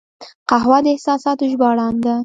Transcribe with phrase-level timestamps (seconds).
[0.49, 2.15] قهوه د احساساتو ژباړن ده